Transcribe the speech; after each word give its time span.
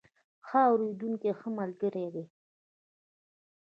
ښه 0.47 0.59
اورېدونکي 0.69 1.31
ښه 1.39 1.47
ملګري 1.59 2.05
دي. 2.13 2.25